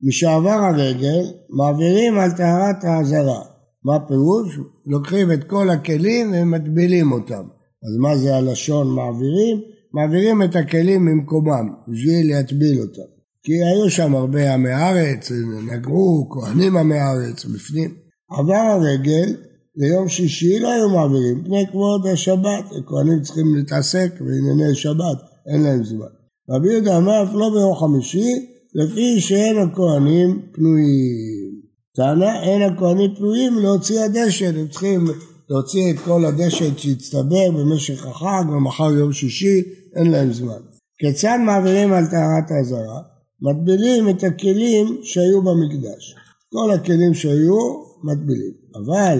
משעבר 0.02 0.50
הרגל 0.50 1.22
מעבירים 1.50 2.18
על 2.18 2.30
טהרת 2.30 2.84
האזהרה. 2.84 3.42
מה 3.84 4.00
פירוש? 4.08 4.58
לוקחים 4.86 5.32
את 5.32 5.44
כל 5.44 5.70
הכלים 5.70 6.32
ומטבילים 6.34 7.12
אותם. 7.12 7.44
אז 7.82 7.96
מה 8.00 8.16
זה 8.16 8.36
הלשון 8.36 8.94
מעבירים? 8.94 9.60
מעבירים 9.94 10.42
את 10.42 10.56
הכלים 10.56 11.04
ממקומם 11.04 11.68
בשביל 11.88 12.30
להטביל 12.30 12.80
אותם. 12.80 13.10
כי 13.42 13.52
היו 13.52 13.90
שם 13.90 14.14
הרבה 14.14 14.54
עמי 14.54 14.72
ארץ, 14.74 15.32
נגרו, 15.72 16.28
כהנים 16.30 16.76
עמי 16.76 17.00
ארץ 17.00 17.44
בפנים. 17.44 17.94
עבר 18.30 18.54
הרגל, 18.54 19.36
ליום 19.76 20.08
שישי 20.08 20.58
לא 20.58 20.72
היו 20.72 20.88
מעבירים, 20.88 21.44
פני 21.44 21.66
כבוד 21.70 22.06
השבת, 22.06 22.64
הכהנים 22.78 23.22
צריכים 23.22 23.54
להתעסק 23.56 24.20
בענייני 24.20 24.74
שבת, 24.74 25.18
אין 25.52 25.62
להם 25.62 25.84
זמן. 25.84 26.06
רבי 26.50 26.72
יהודה 26.72 26.96
אמר 26.96 27.32
לא 27.32 27.50
ביום 27.50 27.74
חמישי, 27.74 28.59
לפי 28.74 29.20
שאין 29.20 29.58
הכהנים 29.58 30.42
פנויים. 30.52 31.60
טענה, 31.96 32.42
אין 32.42 32.62
הכהנים 32.62 33.14
פנויים 33.14 33.58
להוציא 33.58 34.00
הדשן, 34.00 34.56
הם 34.56 34.68
צריכים 34.68 35.06
להוציא 35.50 35.90
את 35.90 35.98
כל 35.98 36.24
הדשן 36.24 36.76
שהצטבר 36.76 37.50
במשך 37.50 38.06
החג, 38.06 38.44
ומחר 38.48 38.92
יום 38.92 39.12
שישי, 39.12 39.62
אין 39.96 40.10
להם 40.10 40.32
זמן. 40.32 40.60
כיצד 40.98 41.38
מעבירים 41.46 41.92
על 41.92 42.06
טהרת 42.06 42.50
האזהרה? 42.50 43.00
מטבילים 43.42 44.08
את 44.08 44.24
הכלים 44.24 44.98
שהיו 45.02 45.42
במקדש. 45.42 46.14
כל 46.52 46.70
הכלים 46.70 47.14
שהיו, 47.14 47.58
מטבילים. 48.04 48.52
אבל 48.74 49.18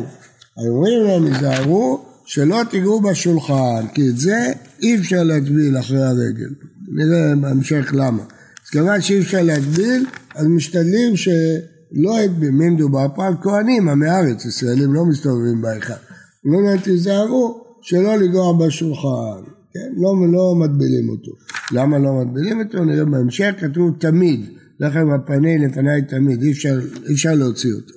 אומרים 0.68 1.02
להם, 1.02 1.26
היזהרו, 1.26 2.00
שלא 2.24 2.56
תיגעו 2.70 3.00
בשולחן, 3.00 3.86
כי 3.94 4.08
את 4.08 4.18
זה 4.18 4.52
אי 4.82 4.96
אפשר 4.96 5.22
להטביל 5.22 5.78
אחרי 5.78 6.02
הרגל. 6.02 6.54
נראה 6.92 7.36
בהמשך 7.40 7.90
למה. 7.92 8.22
כיוון 8.72 9.00
שאי 9.00 9.18
אפשר 9.20 9.42
להטביל, 9.42 10.06
אז 10.34 10.46
משתדלים 10.46 11.16
שלא 11.16 12.20
יטביל. 12.24 12.50
מי 12.50 12.70
מדובר 12.70 13.06
פה? 13.14 13.26
על 13.26 13.34
כהנים, 13.42 13.88
עמי 13.88 14.08
הארץ, 14.08 14.44
ישראלים 14.44 14.94
לא 14.94 15.04
מסתובבים 15.04 15.62
בהיכל. 15.62 15.92
אומרים 16.44 16.64
להם, 16.66 16.78
תיזהרו 16.78 17.64
שלא 17.82 18.16
לגוע 18.16 18.66
בשולחן. 18.66 19.42
כן? 19.72 19.92
לא, 19.96 20.14
לא 20.32 20.54
מטבילים 20.54 21.08
אותו. 21.08 21.32
למה 21.72 21.98
לא 21.98 22.12
מטבילים 22.12 22.60
אותו? 22.60 22.84
נראה 22.84 23.04
בהמשך, 23.04 23.50
כתוב 23.58 23.96
תמיד, 23.98 24.40
לחם 24.80 25.10
הפני 25.10 25.58
לפניי 25.58 26.02
תמיד, 26.02 26.42
אי 26.42 26.52
אפשר, 26.52 26.80
אי 27.08 27.12
אפשר 27.12 27.34
להוציא 27.34 27.72
אותו. 27.72 27.94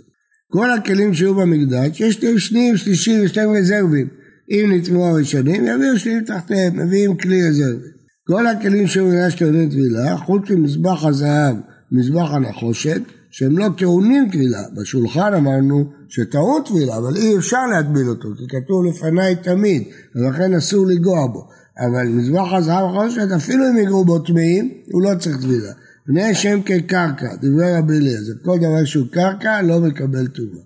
כל 0.52 0.72
הכלים 0.72 1.14
שהיו 1.14 1.36
במקדש, 1.36 2.02
יש 2.02 2.16
שני 2.16 2.40
שניים, 2.40 2.78
שלישים 2.78 3.24
ושתיים 3.24 3.50
רזרבים. 3.50 4.08
אם 4.52 4.72
נטמעו 4.76 5.08
הראשונים, 5.08 5.66
יביאו 5.66 6.00
שניים 6.00 6.24
תחתיהם, 6.24 6.80
מביאים 6.80 7.18
כלי 7.18 7.50
רזרבי. 7.50 7.88
כל 8.28 8.48
הכלים 8.48 8.86
במקדש 8.86 9.36
טעונים 9.36 9.70
טבילה, 9.70 10.18
חוץ 10.18 10.50
ממזבח 10.50 11.06
הזהב, 11.06 11.56
מזבח 11.92 12.32
הנחושת, 12.32 13.02
שהם 13.32 13.58
לא 13.58 13.70
טעונים 13.78 14.30
טבילה. 14.32 14.62
בשולחן 14.76 15.34
אמרנו 15.34 15.92
שטעון 16.10 16.62
טבילה, 16.66 16.98
אבל 16.98 17.16
אי 17.16 17.38
אפשר 17.38 17.66
להטביל 17.72 18.10
אותו, 18.10 18.30
כי 18.38 18.44
כתוב 18.48 18.86
לפניי 18.86 19.36
תמיד, 19.36 19.84
ולכן 20.16 20.54
אסור 20.54 20.88
לנגוע 20.88 21.28
בו. 21.28 21.48
אבל 21.80 22.08
מזבח 22.08 22.54
הזהב 22.54 22.86
החושת, 22.86 23.28
אפילו 23.36 23.70
אם 23.70 23.78
יגרו 23.78 24.06
בו 24.06 24.20
טמאים, 24.20 24.72
הוא 24.92 25.02
לא 25.02 25.10
צריך 25.20 25.38
טבילה. 25.38 25.72
בני 26.08 26.24
השם 26.24 26.62
כקרקע, 26.62 27.36
דברי 27.42 27.78
רבי 27.78 27.98
אליעזר, 27.98 28.34
כל 28.44 28.58
דבר 28.58 28.86
שהוא 28.86 29.08
קרקע 29.12 29.62
לא 29.62 29.80
מקבל 29.80 30.28
טומאה. 30.28 30.64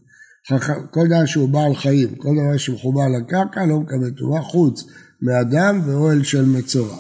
כל 0.92 1.08
דבר 1.08 1.26
שהוא 1.26 1.50
בעל 1.50 1.76
חיים, 1.76 2.16
כל 2.16 2.30
דבר 2.36 2.58
שמחובר 2.58 3.08
לקרקע 3.08 3.66
לא 3.66 3.80
מקבל 3.80 4.10
טומאה, 4.10 4.42
חוץ 4.42 4.84
מאדם 5.22 5.82
ואוהל 5.86 6.24
של 6.24 6.46
מצורע. 6.46 6.98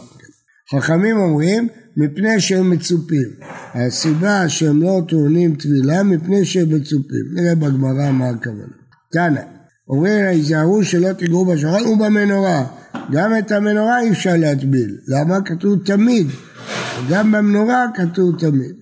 חכמים 0.75 1.17
אומרים, 1.17 1.67
מפני 1.97 2.39
שהם 2.39 2.69
מצופים. 2.69 3.29
הסיבה 3.73 4.49
שהם 4.49 4.81
לא 4.81 5.01
טעונים 5.09 5.55
טבילה, 5.55 6.03
מפני 6.03 6.45
שהם 6.45 6.75
מצופים. 6.75 7.25
נראה 7.33 7.55
בגמרא 7.55 8.11
מה 8.11 8.29
הכוונה. 8.29 8.63
תנא, 9.11 9.41
אומרים, 9.89 10.25
היזהרו 10.25 10.83
שלא 10.83 11.13
תגעו 11.13 11.45
בשולחן 11.45 11.85
ובמנורה. 11.85 12.65
גם 13.11 13.37
את 13.39 13.51
המנורה 13.51 14.01
אי 14.01 14.11
אפשר 14.11 14.33
להטביל. 14.37 14.97
למה? 15.07 15.41
כתוב 15.41 15.79
תמיד. 15.85 16.27
גם 17.09 17.31
במנורה 17.31 17.85
כתוב 17.95 18.39
תמיד. 18.39 18.75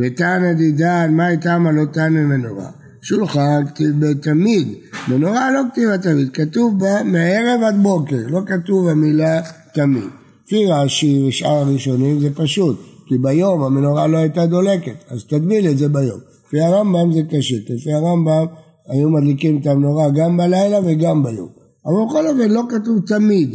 ותנא 0.00 0.52
דידן, 0.52 1.14
מה 1.14 1.28
איתם 1.28 1.66
לא 1.76 1.84
תנא 1.92 2.20
מנורה? 2.20 2.70
שולחן 3.02 3.66
כתיב 3.66 4.06
בתמיד, 4.06 4.68
מנורה 5.08 5.52
לא 5.52 5.60
כתיבה 5.72 5.98
תמיד, 5.98 6.30
כתוב 6.34 6.80
בה 6.80 7.02
מערב 7.02 7.62
עד 7.66 7.76
בוקר, 7.82 8.26
לא 8.28 8.40
כתוב 8.46 8.88
המילה 8.88 9.40
תמיד. 9.74 10.21
לפי 10.52 10.66
רש"י 10.66 11.24
ושאר 11.28 11.50
הראשונים 11.50 12.20
זה 12.20 12.34
פשוט, 12.34 12.80
כי 13.06 13.18
ביום 13.18 13.62
המנורה 13.62 14.06
לא 14.06 14.16
הייתה 14.16 14.46
דולקת, 14.46 14.94
אז 15.08 15.24
תטביל 15.24 15.70
את 15.70 15.78
זה 15.78 15.88
ביום. 15.88 16.20
לפי 16.46 16.60
הרמב"ם 16.60 17.12
זה 17.12 17.20
קשה, 17.30 17.56
לפי 17.68 17.92
הרמב"ם 17.92 18.46
היו 18.88 19.10
מדליקים 19.10 19.60
את 19.60 19.66
המנורה 19.66 20.10
גם 20.10 20.36
בלילה 20.36 20.78
וגם 20.84 21.22
ביום. 21.22 21.48
אבל 21.86 21.94
בכל 22.08 22.26
אופן 22.26 22.50
לא 22.50 22.62
כתוב 22.68 22.98
תמיד, 23.06 23.50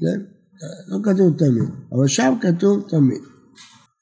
כן? 0.00 0.20
לא 0.88 0.98
כתוב 1.02 1.36
תמיד, 1.38 1.68
אבל 1.92 2.06
שם 2.06 2.34
כתוב 2.40 2.82
תמיד. 2.88 3.20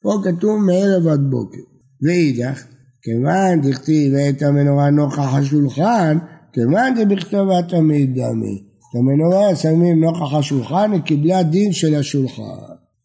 פה 0.02 0.12
כתוב 0.24 0.60
מערב 0.60 1.06
עד 1.06 1.20
בוקר. 1.30 1.62
ואידך, 2.02 2.64
כיוון 3.02 3.60
דכתיב 3.62 4.12
ואת 4.14 4.42
המנורה 4.42 4.90
נוכח 4.90 5.34
השולחן, 5.34 6.18
כיוון 6.52 6.94
דבכתבה 6.96 7.62
תמיד 7.68 8.18
דמי. 8.18 8.67
את 8.90 8.96
המנורה 8.96 9.56
שמים 9.56 10.04
נוכח 10.04 10.34
השולחן, 10.34 10.92
היא 10.92 11.00
קיבלה 11.00 11.42
דין 11.42 11.72
של 11.72 11.94
השולחן. 11.94 12.42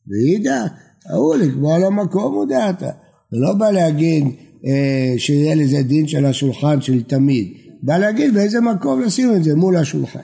ואידך, 0.08 0.72
ההוא 1.10 1.36
לקבוע 1.36 1.78
לו 1.78 1.92
מקום 1.92 2.34
הודעת. 2.34 2.80
זה 2.80 3.38
לא 3.40 3.54
בא 3.54 3.72
להגיד 3.72 4.28
אה, 4.66 5.13
שיהיה 5.18 5.56
לזה 5.56 5.84
דין 5.84 6.08
של 6.08 6.25
השולחן 6.25 6.82
של 6.82 7.04
תמיד. 7.04 7.48
בא 7.84 7.98
להגיד 7.98 8.34
באיזה 8.34 8.62
מקום 8.62 9.02
לשים 9.02 9.36
את 9.36 9.44
זה 9.44 9.56
מול 9.56 9.78
השולחן. 9.78 10.20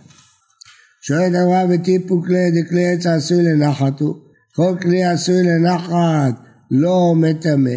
שואלת 1.02 1.36
הרב 1.36 1.70
וטיפו 1.70 2.22
כלי 2.22 2.62
דכלי 2.62 2.86
עץ 2.86 3.06
עשוי 3.06 3.44
לנחת 3.44 4.00
הוא. 4.00 4.16
כל 4.56 4.76
כלי 4.82 5.04
עשוי 5.04 5.44
לנחת 5.44 6.34
לא 6.72 7.14
מטמא. 7.16 7.76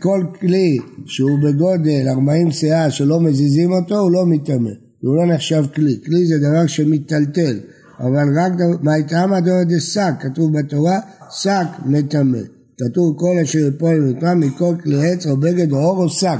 כל 0.00 0.24
כלי 0.40 0.78
שהוא 1.06 1.38
בגודל 1.42 2.08
40 2.08 2.50
שאה 2.50 2.90
שלא 2.90 3.20
מזיזים 3.20 3.72
אותו 3.72 3.98
הוא 3.98 4.12
לא 4.12 4.26
מטמא. 4.26 4.87
הוא 5.02 5.16
לא 5.16 5.34
נחשב 5.34 5.64
כלי. 5.74 6.00
כלי 6.04 6.26
זה 6.26 6.38
דבר 6.38 6.66
שמיטלטל. 6.66 7.58
אבל 8.00 8.38
רק 8.40 8.52
מה 8.82 8.96
איתמא 8.96 9.40
דוד 9.40 9.78
שק, 9.78 10.12
כתוב 10.20 10.58
בתורה, 10.58 10.98
שק 11.30 11.66
מטמא. 11.86 12.38
כתוב 12.80 13.14
כל 13.18 13.38
אשר 13.42 13.58
יפול 13.58 14.04
ונקרא 14.04 14.34
מכל 14.34 14.74
כלי 14.82 15.10
עץ 15.10 15.26
או 15.26 15.36
בגד 15.36 15.72
או 15.72 15.78
אור 15.78 16.02
או 16.02 16.08
שק. 16.08 16.38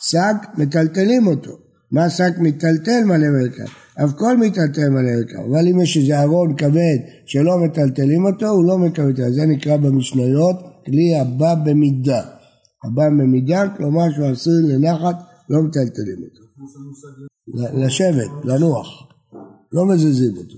שק 0.00 0.36
מטלטלים 0.58 1.26
אותו. 1.26 1.52
מה 1.92 2.10
שק 2.10 2.32
מיטלטל 2.38 3.04
מלא 3.04 3.28
מרכב? 3.28 3.72
אף 4.04 4.12
כל 4.18 4.36
מיטלטל 4.36 4.88
מלא 4.88 5.10
מרכב. 5.16 5.50
אבל 5.50 5.68
אם 5.68 5.80
יש 5.80 5.96
איזה 5.96 6.20
ארון 6.20 6.56
כבד 6.56 6.98
שלא 7.26 7.58
מטלטלים 7.64 8.24
אותו, 8.24 8.48
הוא 8.48 8.64
לא 8.64 8.78
מקבל. 8.78 9.32
זה 9.32 9.46
נקרא 9.46 9.76
במשניות 9.76 10.56
כלי 10.86 11.16
הבא 11.20 11.54
במידה. 11.54 12.22
הבא 12.84 13.08
במידה, 13.08 13.64
כלומר 13.76 14.12
שהוא 14.14 14.26
עשוי 14.26 14.54
לנחת, 14.68 15.16
לא 15.50 15.62
מטלטלים 15.62 16.18
אותו. 16.18 16.47
לשבת, 17.74 18.44
לנוח. 18.44 19.08
לא 19.72 19.86
מזיזים 19.86 20.36
אותו. 20.36 20.56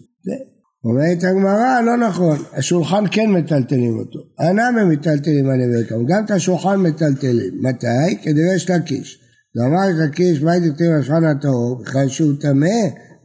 אומרת 0.84 1.24
הגמרא, 1.24 1.80
לא 1.80 1.96
נכון, 1.96 2.36
השולחן 2.52 3.04
כן 3.10 3.30
מטלטלים 3.30 3.98
אותו. 3.98 4.18
אינם 4.40 4.74
הם 4.80 4.90
מטלטלים 4.90 5.50
על 5.50 5.60
ימי 5.60 5.82
גם 6.08 6.24
את 6.24 6.30
השולחן 6.30 6.80
מטלטלים. 6.80 7.62
מתי? 7.62 8.16
כדי 8.22 8.54
יש 8.54 8.70
לקיש. 8.70 9.18
ואמר 9.56 10.04
לקיש, 10.04 10.42
מה 10.42 10.52
הייתי 10.52 10.68
כתוב 10.74 10.86
השולחן 11.00 11.24
הטהור? 11.24 11.82
בכלל 11.82 12.08
שהוא 12.08 12.32
טמא, 12.40 12.66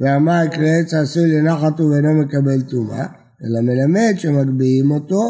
ואמר 0.01 0.41
עץ 0.53 0.94
עשוי 0.94 1.32
לנחת 1.32 1.79
ואינו 1.79 2.13
מקבל 2.13 2.62
טומאה, 2.62 3.05
אלא 3.44 3.62
מלמד 3.62 4.13
שמגביהים 4.17 4.91
אותו, 4.91 5.22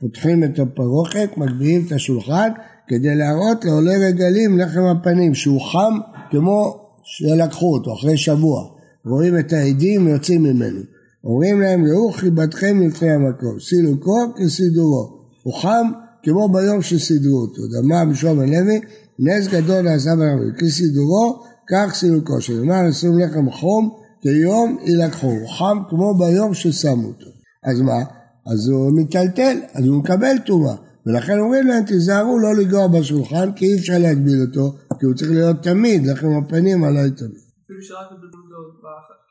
פותחים 0.00 0.44
את 0.44 0.58
הפרוכת, 0.58 1.28
מגביהים 1.36 1.84
את 1.86 1.92
השולחן, 1.92 2.48
כדי 2.88 3.14
להראות 3.14 3.64
לעולי 3.64 3.96
רגלים 3.96 4.58
לחם 4.58 4.84
הפנים, 4.84 5.34
שהוא 5.34 5.60
חם 5.60 5.98
כמו 6.30 6.81
שלקחו 7.02 7.74
אותו 7.74 7.94
אחרי 7.94 8.16
שבוע. 8.16 8.68
רואים 9.06 9.38
את 9.38 9.52
העדים 9.52 10.08
יוצאים 10.08 10.42
ממנו. 10.42 10.80
אומרים 11.24 11.60
להם 11.60 11.84
ראו 11.84 12.12
חיבתכם 12.12 12.80
לפני 12.86 13.10
המקום, 13.10 13.60
סילוקו 13.60 14.34
כסידורו, 14.36 15.22
הוא 15.42 15.54
חם 15.54 15.90
כמו 16.22 16.48
ביום 16.48 16.82
שסידרו 16.82 17.40
אותו, 17.40 17.62
דמה 17.72 18.04
בשלום 18.04 18.40
הלוי, 18.40 18.80
נס 19.18 19.48
גדול 19.48 19.80
נעשה 19.80 20.10
בנביא, 20.16 20.52
כסידורו 20.58 21.42
כך 21.70 21.94
סילוקו, 21.94 22.40
שנאמר 22.40 22.88
עשו 22.88 23.18
לחם 23.18 23.50
חום 23.50 23.90
כיום 24.20 24.76
יילקחו, 24.84 25.26
הוא 25.26 25.48
חם 25.48 25.78
כמו 25.88 26.18
ביום 26.18 26.54
ששמו 26.54 27.06
אותו, 27.06 27.30
אז 27.64 27.80
מה? 27.80 27.98
אז 28.46 28.68
הוא 28.68 28.92
מיטלטל, 28.92 29.58
אז 29.74 29.86
הוא 29.86 29.96
מקבל 29.96 30.38
טומאה, 30.46 30.74
ולכן 31.06 31.38
אומרים 31.38 31.66
להם 31.66 31.84
תיזהרו 31.84 32.38
לא 32.38 32.54
לגוע 32.56 32.86
בשולחן 32.86 33.52
כי 33.52 33.64
אי 33.64 33.78
אפשר 33.78 33.98
להגביל 33.98 34.42
אותו, 34.46 34.76
כי 35.00 35.06
הוא 35.06 35.14
צריך 35.14 35.30
להיות 35.30 35.62
תמיד, 35.62 36.06
לכם 36.06 36.28
הפנים 36.30 36.84
עליי 36.84 37.10
תמיד. 37.10 37.42
אפילו 37.64 37.82
שרק 37.82 38.06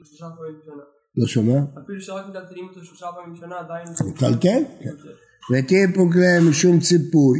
בשלושה 0.01 0.25
פעמים 0.37 0.55
בשנה. 0.61 0.83
לא 1.17 1.27
שומע? 1.27 1.59
אפילו 1.83 2.01
שרק 2.01 2.25
מטלטלים 2.29 2.65
אותו 2.69 2.83
שלושה 2.83 3.05
פעמים 3.15 3.33
בשנה 3.33 3.55
עדיין... 3.59 3.87
מטלטל? 4.07 4.37
כן. 4.41 4.63
ותהיה 5.53 5.87
פוגלה 5.95 6.39
משום 6.49 6.79
ציפוי, 6.79 7.39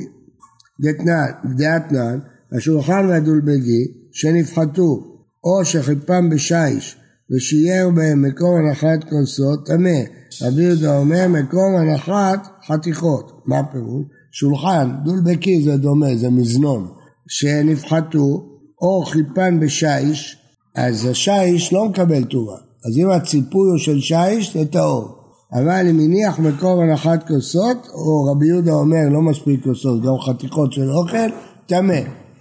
דאתנן, 1.58 2.20
השולחן 2.52 3.06
והדולבגי, 3.10 3.94
שנפחתו, 4.12 5.12
או 5.44 5.66
שחיפם 5.66 6.30
בשיש, 6.30 6.98
ושיער 7.32 7.90
בהם 7.90 8.22
מקום 8.22 8.56
הנחת 8.56 9.10
כוסות, 9.10 9.66
טמא. 9.66 10.00
רבי 10.42 10.64
יהודה 10.64 10.98
אומר 10.98 11.28
מקום 11.28 11.76
הנחת 11.76 12.48
חתיכות. 12.68 13.44
מה 13.46 13.60
הפירוש? 13.60 14.06
שולחן, 14.32 14.92
דולבקי 15.04 15.62
זה 15.62 15.78
דומה, 15.78 16.16
זה 16.16 16.30
מזנון, 16.30 16.88
שנפחתו, 17.28 18.48
או 18.82 19.06
חיפן 19.06 19.60
בשיש, 19.60 20.38
אז 20.76 21.06
השיש 21.06 21.74
לא 21.74 21.86
מקבל 21.90 22.24
טובה. 22.24 22.58
אז 22.86 22.98
אם 22.98 23.10
הציפוי 23.10 23.70
הוא 23.70 23.78
של 23.78 24.00
שיש 24.00 24.54
זה 24.54 24.66
טהור. 24.66 25.22
אבל 25.54 25.88
אם 25.90 26.00
הניח 26.00 26.40
מקור 26.40 26.82
הנחת 26.82 27.28
כוסות, 27.28 27.88
או 27.94 28.32
רבי 28.32 28.48
יהודה 28.48 28.74
אומר 28.74 29.10
לא 29.10 29.22
מספיק 29.22 29.64
כוסות, 29.64 30.02
גם 30.02 30.20
חתיכות 30.20 30.74
של 30.74 30.92
אוכל, 30.92 31.30
טמא. 31.66 32.00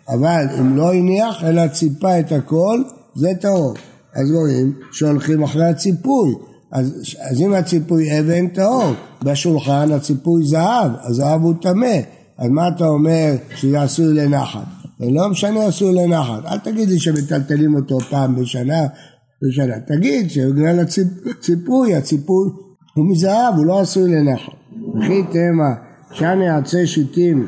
אבל 0.09 0.47
אם 0.61 0.77
לא 0.77 0.95
הניח 0.95 1.45
אלא 1.45 1.69
ציפה 1.69 2.21
את 2.21 2.33
הכל, 2.33 2.83
זה 3.15 3.29
טהור. 3.41 3.75
אז 4.15 4.33
רואים 4.33 4.73
שהולכים 4.93 5.43
אחרי 5.43 5.69
הציפוי. 5.69 6.35
אז, 6.73 7.03
אז 7.31 7.41
אם 7.41 7.53
הציפוי 7.53 8.21
אבן 8.21 8.49
טהור, 8.49 8.93
בשולחן 9.25 9.93
הציפוי 9.93 10.47
זהב, 10.47 10.93
הזהב 11.03 11.43
הוא 11.43 11.55
טמא. 11.63 11.97
אז 12.39 12.51
מה 12.51 12.69
אתה 12.69 12.87
אומר 12.87 13.35
שזה 13.55 13.83
עשוי 13.83 14.15
לנחת? 14.15 14.67
לא 15.01 15.29
משנה 15.29 15.67
עשוי 15.67 15.95
לנחת. 15.95 16.47
אל 16.47 16.59
תגיד 16.59 16.89
לי 16.89 16.99
שמטלטלים 16.99 17.75
אותו 17.75 18.01
פעם 18.01 18.37
בשנה 18.37 18.87
בשנה. 19.43 19.81
תגיד 19.81 20.31
שבגלל 20.31 20.81
הציפוי, 20.81 21.95
הציפוי 21.95 22.51
הוא 22.95 23.11
מזהב, 23.11 23.55
הוא 23.57 23.67
לא 23.67 23.81
עשוי 23.81 24.11
לנחל. 24.11 24.53
וכי 24.99 25.23
תמה 25.23 25.75
שאני 26.13 26.49
עצי 26.49 26.87
שיטים 26.87 27.47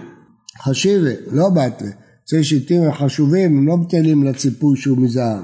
חשיבה, 0.62 1.10
לא 1.30 1.48
בתלה, 1.50 1.88
עצי 2.22 2.44
שיטים 2.44 2.88
החשובים 2.88 3.58
הם 3.58 3.66
לא 3.66 3.76
בטלים 3.76 4.24
לציפוי 4.24 4.76
שהוא 4.76 4.98
מזהב. 4.98 5.42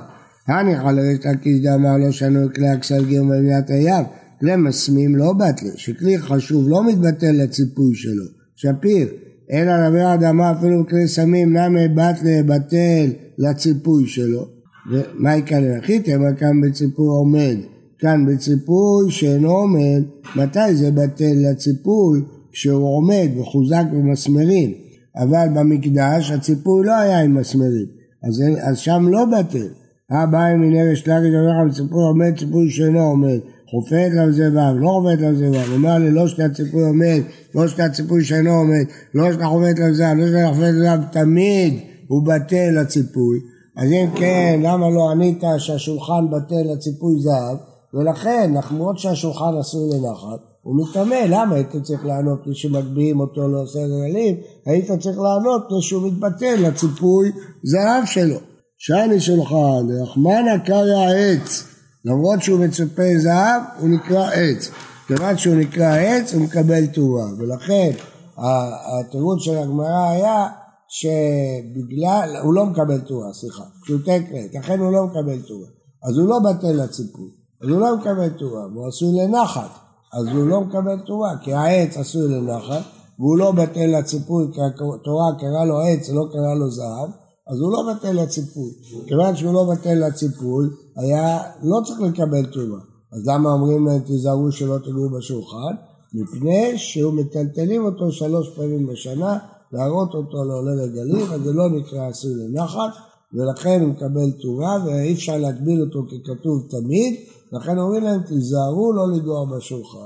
הניחא 0.48 0.90
לרשת 0.90 1.26
הקיש 1.26 1.60
דאמר 1.60 1.96
לא 1.96 2.10
שנו 2.10 2.48
כלי 2.54 2.72
אקסלגים 2.74 3.28
במניעת 3.28 3.70
הים, 3.70 4.04
כלי 4.40 4.56
מסמים 4.56 5.16
לא 5.16 5.32
בתלה, 5.32 5.70
שכלי 5.76 6.18
חשוב 6.18 6.68
לא 6.68 6.88
מתבטל 6.88 7.32
לציפוי 7.32 7.94
שלו. 7.94 8.24
שפיר, 8.56 9.08
אלא 9.52 9.72
רבי 9.86 10.14
אדמה 10.14 10.52
אפילו 10.52 10.86
כלי 10.88 11.08
סמים 11.08 11.56
נמי 11.56 11.88
בתלה 11.88 12.42
בטל 12.46 13.10
לציפוי 13.38 14.06
שלו. 14.06 14.46
ומה 14.92 15.36
יקרה 15.36 15.60
לחיתם? 15.60 16.20
כאן 16.36 16.60
בציפוי 16.60 17.06
עומד. 17.06 17.56
כאן 17.98 18.26
בציפוי 18.26 19.10
שאינו 19.10 19.50
עומד, 19.50 20.02
מתי 20.36 20.74
זה 20.74 20.90
בטל 20.90 21.34
לציפוי? 21.50 22.20
כשהוא 22.52 22.96
עומד 22.96 23.28
וחוזק 23.38 23.84
במסמרים. 23.92 24.72
אבל 25.16 25.48
במקדש 25.54 26.30
הציפוי 26.30 26.86
לא 26.86 26.94
היה 26.94 27.20
עם 27.20 27.34
מסמרים, 27.34 27.86
אז, 28.24 28.42
אז 28.60 28.78
שם 28.78 29.08
לא 29.08 29.24
בטל. 29.24 29.68
הבא 30.10 30.54
מיני 30.56 30.92
ושלגת 30.92 31.34
אומר 31.34 31.64
לך 31.64 31.70
בציפוי 31.70 32.04
עומד, 32.04 32.38
ציפוי 32.38 32.70
שאינו 32.70 33.00
עומד. 33.00 33.38
חופת 33.70 34.10
לו 34.12 34.32
זבב, 34.32 34.74
לא 34.80 34.88
חופת 34.88 35.20
לו 35.20 35.36
זבב, 35.36 35.72
אומר 35.72 35.98
לי 35.98 36.10
לא 36.10 36.28
שאתה 36.28 36.54
ציפוי 36.54 36.82
עומד, 36.82 37.20
לא 37.54 37.68
שאתה 37.68 37.88
ציפוי 37.88 38.24
שאינו 38.24 38.50
עומד, 38.50 38.84
לא 39.14 39.32
שאתה 39.32 39.44
לו 39.44 39.94
זבב, 39.94 40.14
לא 40.18 40.26
שאתה 40.26 40.54
לו 40.54 40.72
זבב, 40.72 41.04
תמיד 41.12 41.74
הוא 42.08 42.22
בטל 42.26 42.80
לציפוי. 42.80 43.38
אז 43.76 43.92
אם 43.92 44.10
כן, 44.16 44.60
למה 44.62 44.90
לא 44.90 45.10
ענית 45.10 45.42
שהשולחן 45.58 46.26
בטל 46.30 46.72
לציפוי 46.72 47.14
זהב, 47.20 47.56
ולכן, 47.94 48.52
למרות 48.70 48.98
שהשולחן 48.98 49.56
עשוי 49.60 49.90
לנחת, 49.92 50.40
הוא 50.62 50.76
מטמא, 50.76 51.24
למה 51.28 51.54
היית 51.54 51.76
צריך 51.82 52.06
לענות 52.06 52.46
לי 52.46 52.54
שמגביהים 52.54 53.20
אותו 53.20 53.48
לעושה 53.48 53.78
גלים? 53.78 54.36
היית 54.66 54.86
צריך 54.86 55.18
לענות 55.18 55.66
לי 55.70 55.82
שהוא 55.82 56.08
מתבטל 56.08 56.68
לציפוי 56.68 57.30
זהב 57.62 58.04
שלו. 58.04 58.38
שני 58.80 59.20
שולחן, 59.20 59.86
רחמנא 60.02 60.58
קרא 60.64 61.12
עץ, 61.16 61.64
למרות 62.04 62.42
שהוא 62.42 62.60
מצפה 62.60 63.18
זהב, 63.18 63.62
הוא 63.78 63.88
נקרא 63.88 64.30
עץ. 64.30 64.70
כיוון 65.06 65.38
שהוא 65.38 65.54
נקרא 65.54 65.96
עץ, 65.96 66.34
הוא 66.34 66.42
מקבל 66.42 66.86
תרועה, 66.86 67.26
ולכן 67.38 67.90
התירוץ 68.38 69.42
של 69.42 69.58
הגמרא 69.58 70.10
היה 70.10 70.46
שבגלל, 70.88 72.36
הוא 72.42 72.54
לא 72.54 72.66
מקבל 72.66 73.00
תורה, 73.00 73.32
סליחה, 73.32 73.64
שהוא 73.84 74.00
תקרית, 74.00 74.54
לכן 74.54 74.78
הוא 74.78 74.92
לא 74.92 75.06
מקבל 75.06 75.42
תורה. 75.48 75.68
אז 76.08 76.18
הוא 76.18 76.28
לא 76.28 76.38
בטל 76.38 76.82
לציפוי, 76.82 77.30
אז 77.62 77.68
הוא 77.68 77.80
לא 77.80 77.96
מקבל 77.96 78.28
תורה, 78.28 78.66
והוא 78.72 78.88
עשוי 78.88 79.08
לנחת. 79.20 79.70
אז 80.12 80.26
הוא 80.26 80.46
לא 80.46 80.60
מקבל 80.60 81.00
תרומה, 81.06 81.38
כי 81.42 81.54
העץ 81.54 81.96
עשוי 81.96 82.34
לנחת, 82.34 82.82
והוא 83.18 83.38
לא 83.38 83.52
בטל 83.52 83.98
לציפוי, 83.98 84.46
כי 84.52 84.60
התורה 84.60 85.32
קראה 85.38 85.64
לו 85.64 85.80
עץ, 85.80 86.08
לא 86.08 86.24
קראה 86.32 86.54
לו 86.54 86.70
זהב, 86.70 87.10
אז 87.48 87.60
הוא 87.60 87.72
לא 87.72 87.92
בטל 87.92 88.12
לציפוי. 88.22 88.70
כיוון 89.06 89.36
שהוא 89.36 89.54
לא 89.54 89.64
בטל 89.72 90.06
לציפוי, 90.06 90.66
היה 90.96 91.38
לא 91.62 91.80
צריך 91.84 92.00
לקבל 92.00 92.46
תרומה. 92.46 92.78
אז 93.12 93.26
למה 93.26 93.52
אומרים 93.52 93.86
להם 93.86 94.00
תיזהרו 94.00 94.52
שלא 94.52 94.78
תגעו 94.78 95.10
בשולחן? 95.10 95.74
מפני 96.14 96.78
שהוא 96.78 97.12
מטלטלים 97.12 97.84
אותו 97.84 98.12
שלוש 98.12 98.48
פעמים 98.56 98.86
בשנה, 98.86 99.38
להראות 99.72 100.14
אותו 100.14 100.44
לעולה 100.44 100.74
לגלים, 100.84 101.32
אז 101.32 101.40
זה 101.44 101.52
לא 101.52 101.70
נקרא 101.70 102.08
עשוי 102.08 102.34
לנחת, 102.34 102.92
ולכן 103.34 103.80
הוא 103.80 103.88
מקבל 103.88 104.30
תרומה, 104.40 104.76
ואי 104.86 105.12
אפשר 105.12 105.38
להגביל 105.38 105.80
אותו 105.80 106.02
ככתוב 106.06 106.66
תמיד, 106.70 107.14
לכן 107.52 107.78
אומרים 107.78 108.04
להם 108.04 108.22
תיזהרו 108.22 108.92
לא 108.92 109.12
לגוע 109.16 109.44
בשולחן. 109.44 109.98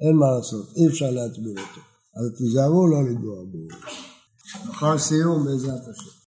אין 0.00 0.16
מה 0.16 0.26
לעשות, 0.36 0.66
אי 0.76 0.86
אפשר 0.86 1.10
להטביל 1.10 1.58
אותו. 1.58 1.80
אז 2.16 2.38
תיזהרו 2.38 2.86
לא 2.86 3.04
לגוע 3.10 3.36
בו. 3.52 3.58
אחר 4.70 4.98
סיום 4.98 5.44
בעזרת 5.44 5.80
השם. 5.80 6.15